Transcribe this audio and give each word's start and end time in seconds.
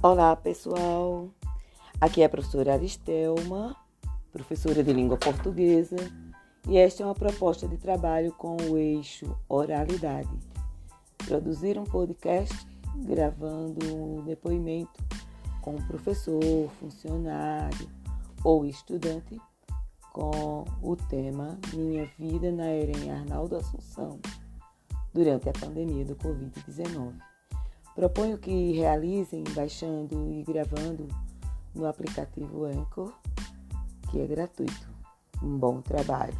Olá, 0.00 0.36
pessoal. 0.36 1.28
Aqui 2.00 2.22
é 2.22 2.26
a 2.26 2.28
professora 2.28 2.74
Aristelma, 2.74 3.74
professora 4.32 4.84
de 4.84 4.92
língua 4.92 5.16
portuguesa, 5.16 5.96
e 6.68 6.78
esta 6.78 7.02
é 7.02 7.06
uma 7.06 7.16
proposta 7.16 7.66
de 7.66 7.76
trabalho 7.76 8.32
com 8.34 8.56
o 8.56 8.78
eixo 8.78 9.36
oralidade. 9.48 10.30
Produzir 11.26 11.76
um 11.76 11.82
podcast 11.82 12.54
gravando 12.94 13.92
um 13.92 14.22
depoimento 14.22 15.02
com 15.60 15.74
um 15.74 15.86
professor, 15.88 16.70
funcionário 16.78 17.90
ou 18.44 18.64
estudante 18.64 19.36
com 20.12 20.64
o 20.80 20.94
tema 20.94 21.58
Minha 21.74 22.08
Vida 22.16 22.52
na 22.52 22.66
Eren 22.66 23.10
Arnaldo 23.10 23.56
Assunção 23.56 24.20
durante 25.12 25.48
a 25.48 25.52
pandemia 25.52 26.04
do 26.04 26.14
Covid-19. 26.14 27.14
Proponho 27.98 28.38
que 28.38 28.74
realizem 28.74 29.42
baixando 29.56 30.30
e 30.30 30.44
gravando 30.44 31.08
no 31.74 31.84
aplicativo 31.84 32.64
Anchor, 32.64 33.12
que 34.08 34.20
é 34.20 34.24
gratuito. 34.24 34.88
Um 35.42 35.58
bom 35.58 35.82
trabalho! 35.82 36.38